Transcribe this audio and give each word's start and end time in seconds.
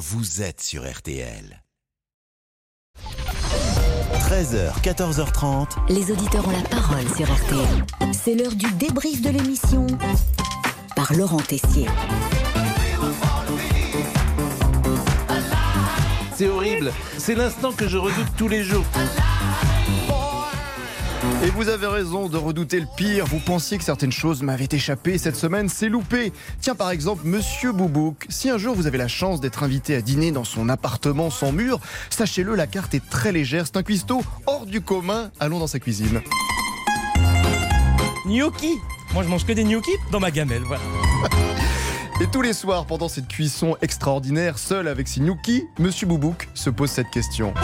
vous 0.00 0.40
êtes 0.40 0.62
sur 0.62 0.90
RTL. 0.90 1.62
13h, 4.18 4.80
14h30. 4.82 5.66
Les 5.90 6.10
auditeurs 6.10 6.48
ont 6.48 6.52
la 6.52 6.62
parole 6.62 7.06
sur 7.14 7.30
RTL. 7.30 7.84
C'est 8.14 8.34
l'heure 8.34 8.54
du 8.54 8.72
débrief 8.72 9.20
de 9.20 9.28
l'émission 9.28 9.86
par 10.96 11.12
Laurent 11.12 11.40
Tessier. 11.40 11.86
C'est 16.34 16.48
horrible. 16.48 16.92
C'est 17.18 17.34
l'instant 17.34 17.72
que 17.72 17.86
je 17.86 17.98
redoute 17.98 18.28
tous 18.38 18.48
les 18.48 18.64
jours. 18.64 18.86
Et 21.42 21.50
vous 21.50 21.68
avez 21.68 21.86
raison 21.86 22.28
de 22.28 22.36
redouter 22.36 22.80
le 22.80 22.86
pire. 22.96 23.24
Vous 23.26 23.38
pensiez 23.38 23.78
que 23.78 23.84
certaines 23.84 24.12
choses 24.12 24.42
m'avaient 24.42 24.68
échappé. 24.70 25.16
Cette 25.16 25.36
semaine, 25.36 25.68
c'est 25.68 25.88
loupé. 25.88 26.32
Tiens, 26.60 26.74
par 26.74 26.90
exemple, 26.90 27.22
Monsieur 27.24 27.72
Boubouk. 27.72 28.26
Si 28.28 28.50
un 28.50 28.58
jour 28.58 28.74
vous 28.74 28.86
avez 28.86 28.98
la 28.98 29.08
chance 29.08 29.40
d'être 29.40 29.62
invité 29.62 29.96
à 29.96 30.02
dîner 30.02 30.32
dans 30.32 30.44
son 30.44 30.68
appartement 30.68 31.30
sans 31.30 31.52
mur, 31.52 31.80
sachez-le, 32.10 32.54
la 32.54 32.66
carte 32.66 32.94
est 32.94 33.08
très 33.08 33.32
légère. 33.32 33.64
C'est 33.66 33.78
un 33.78 33.82
cuistot 33.82 34.22
hors 34.46 34.66
du 34.66 34.80
commun. 34.80 35.30
Allons 35.40 35.58
dans 35.58 35.66
sa 35.66 35.78
cuisine. 35.78 36.20
Gnocchi 38.26 38.74
Moi 39.14 39.22
je 39.22 39.28
mange 39.28 39.46
que 39.46 39.52
des 39.52 39.64
gnocchis 39.64 39.96
dans 40.12 40.20
ma 40.20 40.30
gamelle, 40.30 40.62
voilà. 40.62 40.82
Et 42.20 42.26
tous 42.26 42.42
les 42.42 42.52
soirs, 42.52 42.84
pendant 42.84 43.08
cette 43.08 43.28
cuisson 43.28 43.78
extraordinaire, 43.80 44.58
seul 44.58 44.88
avec 44.88 45.08
ses 45.08 45.20
gnocchis, 45.20 45.64
Monsieur 45.78 46.06
Boubouk 46.06 46.48
se 46.52 46.68
pose 46.68 46.90
cette 46.90 47.08
question. 47.08 47.54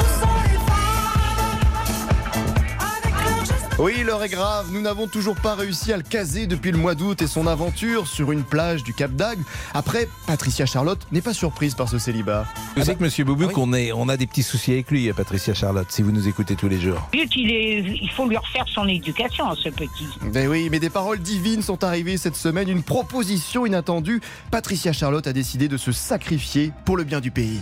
Oui, 3.79 4.03
l'heure 4.05 4.23
est 4.25 4.31
grave. 4.31 4.69
Nous 4.73 4.81
n'avons 4.81 5.07
toujours 5.07 5.37
pas 5.37 5.55
réussi 5.55 5.93
à 5.93 5.99
le 5.99 6.03
caser 6.03 6.47
depuis 6.47 6.73
le 6.73 6.79
mois 6.79 6.95
d'août 6.95 7.21
et 7.21 7.27
son 7.27 7.47
aventure 7.47 8.07
sur 8.07 8.33
une 8.33 8.43
plage 8.43 8.83
du 8.83 8.95
Cap 8.95 9.13
d'Agde. 9.13 9.43
Après, 9.75 10.09
Patricia 10.27 10.65
Charlotte 10.65 11.07
n'est 11.13 11.21
pas 11.21 11.35
surprise 11.35 11.75
par 11.75 11.87
ce 11.91 11.99
célibat. 11.99 12.47
Vous 12.75 12.85
savez 12.85 12.97
que 12.97 13.03
Monsieur 13.03 13.25
Boubouk, 13.25 13.59
on, 13.59 13.75
est, 13.75 13.93
on 13.93 14.09
a 14.09 14.17
des 14.17 14.27
petits 14.27 14.43
soucis 14.43 14.73
avec 14.73 14.91
lui, 14.91 15.13
Patricia 15.13 15.53
Charlotte, 15.53 15.89
si 15.91 16.01
vous 16.01 16.11
nous 16.11 16.27
écoutez 16.27 16.57
tous 16.57 16.69
les 16.69 16.81
jours. 16.81 17.07
Est, 17.13 17.29
il 17.37 18.11
faut 18.17 18.27
lui 18.27 18.39
refaire 18.39 18.65
son 18.73 18.89
éducation, 18.89 19.55
ce 19.55 19.69
petit. 19.69 20.09
Ben 20.33 20.49
oui, 20.49 20.69
mais 20.71 20.81
des 20.81 20.91
paroles 20.91 21.19
divines 21.19 21.61
sont 21.61 21.85
arrivées 21.85 22.17
cette 22.17 22.37
semaine. 22.37 22.71
Une 22.71 22.83
proposition 22.83 23.67
inattendue. 23.67 24.23
Patricia 24.51 24.95
Charlotte 24.95 25.27
a 25.27 25.35
décidé 25.35 25.69
de 25.69 25.77
se 25.77 25.93
sacrifier 25.93 26.73
pour 26.87 26.97
le 26.97 27.05
bien 27.05 27.21
du 27.21 27.31
pays. 27.31 27.61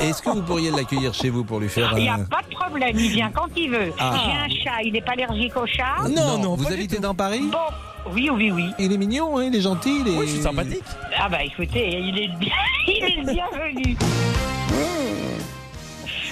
Est-ce 0.00 0.20
que 0.20 0.28
vous 0.28 0.42
pourriez 0.42 0.70
l'accueillir 0.70 1.14
chez 1.14 1.30
vous 1.30 1.44
pour 1.44 1.60
lui 1.60 1.68
faire 1.70 1.94
Il 1.96 2.02
n'y 2.02 2.08
a 2.08 2.14
un... 2.14 2.24
pas 2.24 2.42
de 2.42 2.43
problème, 2.68 2.96
il 2.98 3.10
vient 3.10 3.30
quand 3.30 3.48
il 3.56 3.70
veut. 3.70 3.92
Ah. 3.98 4.14
J'ai 4.24 4.32
un 4.32 4.60
chat, 4.62 4.82
il 4.84 4.92
n'est 4.92 5.00
pas 5.02 5.12
allergique 5.12 5.56
au 5.56 5.66
chat. 5.66 6.08
Non, 6.08 6.38
non, 6.38 6.56
vous 6.56 6.64
pas 6.64 6.70
du 6.70 6.74
habitez 6.76 6.96
tout. 6.96 7.02
dans 7.02 7.14
Paris? 7.14 7.44
Bon, 7.50 8.12
oui, 8.12 8.28
oui, 8.32 8.50
oui. 8.50 8.66
Il 8.78 8.92
est 8.92 8.96
mignon, 8.98 9.38
hein, 9.38 9.44
il 9.44 9.54
est 9.56 9.60
gentil. 9.60 10.00
Il 10.04 10.08
est... 10.12 10.16
Oui, 10.18 10.26
je 10.26 10.32
suis 10.34 10.42
sympathique. 10.42 10.82
Ah 11.18 11.28
bah 11.28 11.42
écoutez, 11.44 11.98
il 12.00 12.18
est, 12.18 12.26
le 12.28 12.38
bien- 12.38 12.52
il 12.88 13.04
est 13.04 13.32
bienvenu. 13.32 13.96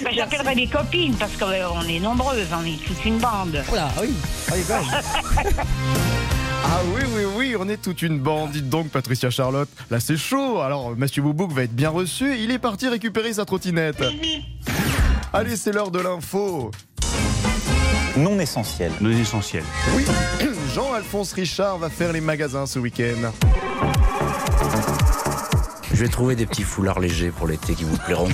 Bah, 0.02 0.10
J'appellerai 0.12 0.54
les 0.56 0.66
copines 0.66 1.14
parce 1.14 1.36
qu'on 1.36 1.50
est 1.52 2.00
nombreuses, 2.00 2.48
on 2.52 2.64
est 2.66 2.82
toute 2.84 3.04
une 3.04 3.18
bande. 3.18 3.62
Voilà, 3.68 3.88
oui. 4.00 4.12
Ah 6.64 6.78
oui, 6.94 7.02
oui, 7.14 7.22
oui, 7.36 7.56
on 7.58 7.68
est 7.68 7.76
toute 7.76 8.02
une 8.02 8.18
bande. 8.20 8.52
Dites 8.52 8.68
donc, 8.68 8.88
Patricia 8.88 9.30
Charlotte, 9.30 9.68
là 9.90 9.98
c'est 10.00 10.16
chaud. 10.16 10.60
Alors, 10.60 10.96
Monsieur 10.96 11.20
Boubouk 11.20 11.50
va 11.52 11.64
être 11.64 11.74
bien 11.74 11.90
reçu. 11.90 12.36
Il 12.38 12.50
est 12.52 12.58
parti 12.60 12.88
récupérer 12.88 13.32
sa 13.32 13.44
trottinette. 13.44 14.02
Allez, 15.34 15.56
c'est 15.56 15.72
l'heure 15.72 15.90
de 15.90 15.98
l'info. 15.98 16.70
non 18.18 18.38
essentiel. 18.38 18.92
Non 19.00 19.10
essentiel. 19.10 19.64
Oui, 19.96 20.04
Jean-Alphonse 20.74 21.32
Richard 21.32 21.78
va 21.78 21.88
faire 21.88 22.12
les 22.12 22.20
magasins 22.20 22.66
ce 22.66 22.78
week-end. 22.78 23.32
Je 25.94 26.00
vais 26.00 26.08
trouver 26.08 26.36
des 26.36 26.44
petits 26.46 26.64
foulards 26.64 27.00
légers 27.00 27.30
pour 27.30 27.46
l'été 27.46 27.74
qui 27.74 27.84
vous 27.84 27.96
plairont. 27.96 28.28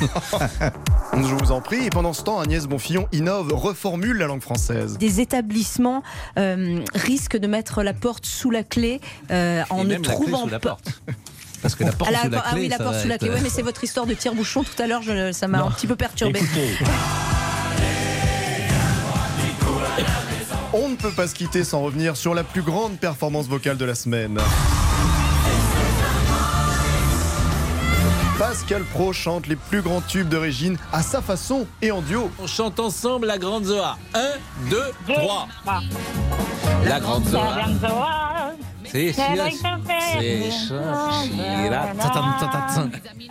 Je 1.15 1.35
vous 1.35 1.53
en 1.53 1.61
prie. 1.61 1.87
Et 1.87 1.91
pendant 1.91 2.13
ce 2.13 2.23
temps, 2.23 2.41
Agnès 2.41 2.67
Bonfillon 2.67 3.07
innove, 3.13 3.53
reformule 3.53 4.17
la 4.19 4.27
langue 4.27 4.43
française. 4.43 4.99
des 4.99 5.21
établissements 5.21 6.03
euh, 6.39 6.81
risquent 6.95 7.39
de 7.39 7.47
mettre 7.47 7.83
la 7.83 7.95
porte 7.95 8.27
sous 8.27 8.51
la 8.51 8.63
clé 8.65 9.01
euh, 9.31 9.63
en 9.71 9.83
Et 9.89 9.99
ne 9.99 9.99
trouvant 9.99 10.45
sous 10.45 10.49
la 10.49 10.59
pas. 10.61 10.79
porte. 11.59 11.63
Parce 11.63 11.75
que 11.75 11.85
la 11.85 11.93
porte 11.93 12.11
Ah, 12.11 12.13
la- 12.13 12.23
sous 12.25 12.31
la 12.31 12.43
ah 12.47 12.51
clé, 12.53 12.61
oui, 12.63 12.69
la 12.69 12.79
porte 12.79 13.01
sous 13.01 13.09
la 13.09 13.19
clé. 13.19 13.31
Ouais, 13.31 13.41
mais 13.43 13.51
c'est 13.51 13.63
votre 13.63 13.83
histoire 13.85 14.07
de 14.07 14.15
tire-bouchon 14.15 14.63
tout 14.65 14.81
à 14.83 14.87
l'heure. 14.87 15.03
Ça 15.33 15.49
m'a 15.49 15.63
un 15.63 15.71
petit 15.71 15.87
peu 15.87 15.97
perturbé. 15.97 16.41
On 20.73 20.89
ne 20.91 20.97
peut 20.97 21.11
pas 21.11 21.27
se 21.27 21.35
quitter 21.35 21.65
sans 21.65 21.81
revenir 21.83 22.17
sur 22.17 22.35
la 22.35 22.45
plus 22.45 22.63
grande 22.63 22.99
performance 22.99 23.47
vocale 23.49 23.77
de 23.77 23.85
la 23.85 23.95
semaine. 23.95 24.39
Pascal 28.39 28.85
Pro 28.85 29.13
chante 29.13 29.49
les 29.49 29.57
plus 29.57 29.83
grands 29.83 30.01
tubes 30.01 30.29
de 30.29 30.37
Régine 30.37 30.77
à 30.93 31.03
sa 31.03 31.21
façon 31.21 31.67
et 31.83 31.91
en 31.91 32.03
duo. 32.03 32.31
On 32.41 32.47
chante 32.47 32.79
ensemble 32.79 33.27
la 33.27 33.37
grande 33.39 33.65
Zoa. 33.65 33.99
1, 34.15 34.21
2, 34.71 34.81
3. 35.09 35.49
Ah, 35.67 35.81
La 36.85 37.01
grande 37.01 37.25
la 37.33 37.89
Zoa. 37.89 38.28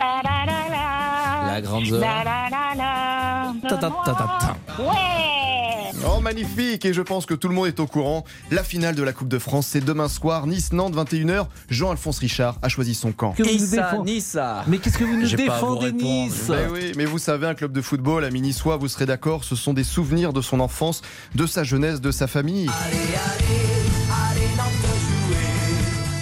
La 0.02 0.22
la 0.22 0.44
la 0.46 0.68
la. 0.70 1.54
La 1.54 1.60
grande. 1.60 1.84
Ouais. 4.78 4.94
Oh 6.06 6.20
magnifique 6.20 6.84
et 6.84 6.92
je 6.92 7.02
pense 7.02 7.26
que 7.26 7.34
tout 7.34 7.48
le 7.48 7.54
monde 7.54 7.66
est 7.66 7.80
au 7.80 7.86
courant. 7.86 8.24
La 8.52 8.62
finale 8.62 8.94
de 8.94 9.02
la 9.02 9.12
Coupe 9.12 9.26
de 9.28 9.38
France 9.38 9.66
c'est 9.66 9.84
demain 9.84 10.08
soir, 10.08 10.46
Nice-Nantes 10.46 10.94
21h. 10.94 11.46
Jean-Alphonse 11.70 12.18
Richard 12.20 12.56
a 12.62 12.68
choisi 12.68 12.94
son 12.94 13.10
camp. 13.12 13.32
Que 13.32 13.42
vous 13.42 13.48
nous 13.48 13.54
Issa, 13.56 13.90
défend- 13.90 14.04
Nissa. 14.04 14.64
Mais 14.68 14.78
qu'est-ce 14.78 14.96
que 14.98 15.04
vous 15.04 15.16
nous 15.16 15.26
défendez. 15.28 15.92
Nice 15.92 16.44
Ben 16.48 16.68
oui, 16.72 16.92
mais 16.96 17.04
vous 17.04 17.18
savez, 17.18 17.48
un 17.48 17.54
club 17.54 17.72
de 17.72 17.80
football, 17.80 18.24
à 18.24 18.30
Mini-Sois, 18.30 18.76
vous 18.76 18.86
serez 18.88 19.06
d'accord, 19.06 19.42
ce 19.42 19.56
sont 19.56 19.72
des 19.72 19.82
souvenirs 19.84 20.32
de 20.32 20.40
son 20.40 20.60
enfance, 20.60 21.02
de 21.34 21.46
sa 21.46 21.64
jeunesse, 21.64 22.00
de 22.00 22.12
sa 22.12 22.26
famille. 22.28 22.70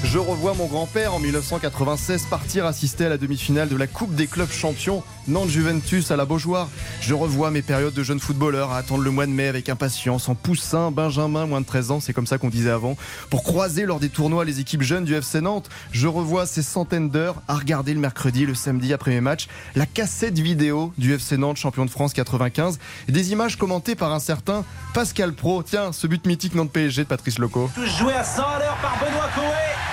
Je 0.09 0.19
revois 0.19 0.55
mon 0.55 0.67
grand-père 0.67 1.15
en 1.15 1.19
1996 1.19 2.27
partir 2.31 2.65
assister 2.65 3.07
à 3.07 3.09
la 3.09 3.19
demi-finale 3.19 3.69
de 3.69 3.77
la 3.77 3.89
Coupe 3.89 4.15
des 4.15 4.29
clubs 4.29 4.51
champions 4.51 5.03
Nantes-Juventus 5.27 6.13
à 6.13 6.17
la 6.17 6.25
Beaujoire. 6.25 6.69
Je 7.01 7.13
revois 7.13 7.51
mes 7.51 7.61
périodes 7.61 7.93
de 7.93 8.03
jeune 8.05 8.21
footballeur 8.21 8.71
à 8.71 8.79
attendre 8.79 9.03
le 9.03 9.11
mois 9.11 9.27
de 9.27 9.33
mai 9.33 9.49
avec 9.49 9.69
impatience, 9.69 10.29
en 10.29 10.37
poussin, 10.37 10.93
benjamin, 10.93 11.47
moins 11.47 11.61
de 11.61 11.67
13 11.67 11.91
ans, 11.91 12.01
c'est 12.01 12.13
comme 12.13 12.27
ça 12.27 12.39
qu'on 12.39 12.51
disait 12.51 12.71
avant, 12.71 12.97
pour 13.31 13.43
croiser 13.43 13.85
lors 13.85 13.99
des 13.99 14.09
tournois 14.09 14.45
les 14.45 14.61
équipes 14.61 14.83
jeunes 14.83 15.05
du 15.05 15.15
FC 15.15 15.41
Nantes. 15.41 15.69
Je 15.91 16.07
revois 16.07 16.47
ces 16.47 16.63
centaines 16.63 17.11
d'heures 17.11 17.43
à 17.49 17.57
regarder 17.57 17.93
le 17.93 18.01
mercredi, 18.01 18.47
le 18.47 18.55
samedi 18.55 18.93
après 18.93 19.11
mes 19.11 19.21
matchs, 19.21 19.49
la 19.75 19.87
cassette 19.87 20.39
vidéo 20.39 20.93
du 20.99 21.15
FC 21.15 21.37
Nantes 21.37 21.57
champion 21.57 21.85
de 21.85 21.91
France 21.91 22.13
95, 22.13 22.79
et 23.09 23.13
des 23.13 23.33
images 23.33 23.57
commentées 23.57 23.97
par 23.97 24.13
un 24.13 24.21
certain 24.21 24.65
Pascal 24.95 25.33
Pro. 25.33 25.65
Tiens, 25.65 25.93
ce 25.93 26.07
but 26.07 26.25
mythique 26.27 26.55
Nantes 26.55 26.71
PSG 26.71 27.03
de 27.03 27.09
Patrice 27.09 27.39
Loco. 27.39 27.69
Joué 27.99 28.13
à 28.13 28.23
100 28.23 28.43
à 28.43 28.59
l'heure 28.61 28.77
par 28.81 28.99
Benoît 29.01 29.29
Coé. 29.35 29.86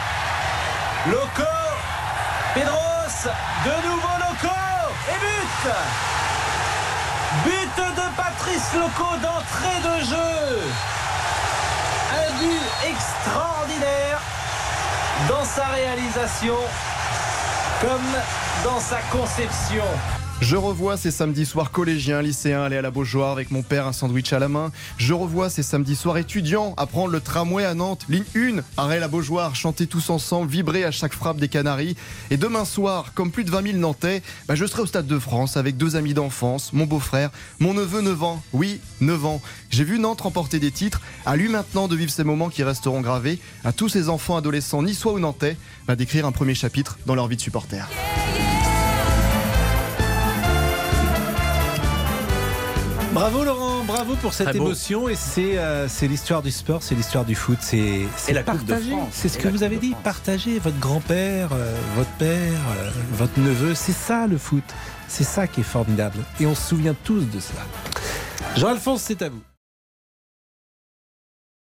Loco. 1.05 1.43
Pedros. 2.53 3.27
De 3.65 3.87
nouveau 3.87 4.15
Loco. 4.19 4.55
Et 5.09 5.19
but. 5.19 5.69
But 7.43 7.75
de 7.75 8.15
Patrice 8.15 8.73
Loco 8.73 9.17
d'entrée 9.21 9.81
de 9.83 10.05
jeu. 10.05 10.61
Un 12.13 12.31
but 12.39 12.89
extraordinaire 12.89 14.19
dans 15.27 15.43
sa 15.43 15.65
réalisation 15.65 16.55
comme 17.81 18.15
dans 18.63 18.79
sa 18.79 18.99
conception. 19.11 19.83
Je 20.43 20.57
revois 20.57 20.97
ces 20.97 21.09
samedis 21.09 21.45
soirs 21.45 21.71
collégiens, 21.71 22.21
lycéens, 22.21 22.63
aller 22.63 22.75
à 22.75 22.81
la 22.81 22.91
Beaujoire 22.91 23.31
avec 23.31 23.49
mon 23.49 23.63
père, 23.63 23.87
un 23.87 23.93
sandwich 23.93 24.33
à 24.33 24.39
la 24.39 24.49
main. 24.49 24.73
Je 24.97 25.13
revois 25.13 25.49
ces 25.49 25.63
samedis 25.63 25.95
soirs 25.95 26.17
étudiants, 26.17 26.73
à 26.75 26.85
prendre 26.85 27.13
le 27.13 27.21
tramway 27.21 27.63
à 27.63 27.73
Nantes, 27.73 28.05
ligne 28.09 28.25
1, 28.35 28.57
arrêt 28.75 28.99
la 28.99 29.07
Beaujoire, 29.07 29.55
chanter 29.55 29.87
tous 29.87 30.09
ensemble, 30.09 30.51
vibrer 30.51 30.83
à 30.83 30.91
chaque 30.91 31.13
frappe 31.13 31.37
des 31.37 31.47
Canaries. 31.47 31.95
Et 32.29 32.35
demain 32.35 32.65
soir, 32.65 33.13
comme 33.13 33.31
plus 33.31 33.45
de 33.45 33.51
20 33.51 33.67
000 33.67 33.77
Nantais, 33.77 34.21
bah, 34.49 34.55
je 34.55 34.65
serai 34.65 34.81
au 34.81 34.85
Stade 34.85 35.07
de 35.07 35.17
France 35.17 35.55
avec 35.55 35.77
deux 35.77 35.95
amis 35.95 36.13
d'enfance, 36.13 36.73
mon 36.73 36.87
beau-frère, 36.87 37.29
mon 37.59 37.73
neveu 37.73 38.01
9 38.01 38.23
ans. 38.23 38.43
Oui, 38.51 38.81
9 38.99 39.25
ans. 39.25 39.41
J'ai 39.69 39.85
vu 39.85 39.97
Nantes 39.97 40.19
remporter 40.19 40.59
des 40.59 40.71
titres. 40.71 40.99
À 41.25 41.37
lui 41.37 41.47
maintenant 41.47 41.87
de 41.87 41.95
vivre 41.95 42.11
ces 42.11 42.25
moments 42.25 42.49
qui 42.49 42.63
resteront 42.63 42.99
gravés. 42.99 43.39
À 43.63 43.71
tous 43.71 43.87
ces 43.87 44.09
enfants 44.09 44.35
adolescents, 44.35 44.83
niçois 44.83 45.13
ou 45.13 45.19
nantais, 45.19 45.55
bah, 45.87 45.95
d'écrire 45.95 46.25
un 46.25 46.33
premier 46.33 46.53
chapitre 46.53 46.99
dans 47.05 47.15
leur 47.15 47.29
vie 47.29 47.37
de 47.37 47.41
supporter. 47.41 47.87
Bravo 53.13 53.43
Laurent, 53.43 53.83
bravo 53.83 54.15
pour 54.15 54.33
cette 54.33 54.47
Très 54.49 54.57
beau. 54.57 54.65
émotion 54.65 55.07
et 55.07 55.15
c'est 55.15 55.57
euh, 55.59 55.87
c'est 55.87 56.07
l'histoire 56.07 56.41
du 56.41 56.49
sport, 56.51 56.81
c'est 56.81 56.95
l'histoire 56.95 57.25
du 57.25 57.35
foot, 57.35 57.59
c'est. 57.61 58.01
France. 58.97 59.09
C'est 59.11 59.29
ce 59.29 59.37
Et 59.37 59.41
que 59.41 59.47
vous 59.49 59.61
avez 59.63 59.77
dit, 59.77 59.91
France. 59.91 60.03
partager 60.03 60.57
votre 60.57 60.79
grand-père, 60.79 61.49
euh, 61.53 61.75
votre 61.95 62.09
père, 62.11 62.59
euh, 62.79 62.89
votre 63.11 63.39
neveu, 63.39 63.75
c'est 63.75 63.91
ça 63.93 64.25
le 64.25 64.37
foot. 64.37 64.63
C'est 65.07 65.23
ça 65.23 65.45
qui 65.47 65.59
est 65.59 65.63
formidable 65.63 66.17
et 66.39 66.47
on 66.47 66.55
se 66.55 66.69
souvient 66.69 66.95
tous 67.03 67.21
de 67.29 67.39
cela. 67.39 67.61
Jean-Alphonse, 68.57 69.01
c'est 69.03 69.21
à 69.21 69.29
vous. 69.29 69.41